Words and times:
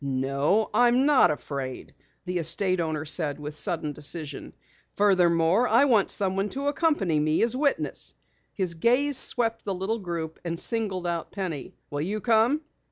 "No, 0.03 0.71
I'm 0.73 1.05
not 1.05 1.29
afraid," 1.29 1.93
the 2.25 2.39
estate 2.39 2.79
owner 2.79 3.05
said 3.05 3.39
with 3.39 3.55
sudden 3.55 3.93
decision. 3.93 4.53
"Furthermore, 4.95 5.67
I 5.67 5.85
want 5.85 6.09
someone 6.09 6.49
to 6.57 6.65
accompany 6.65 7.19
me 7.19 7.43
as 7.43 7.55
witness." 7.55 8.15
His 8.51 8.73
gaze 8.73 9.15
swept 9.19 9.63
the 9.63 9.75
little 9.75 9.99
group 9.99 10.39
and 10.43 10.57
singled 10.57 11.05
out 11.05 11.31
Penny. 11.31 11.75
"Will 11.91 12.01
you 12.01 12.19
come?" 12.19 12.61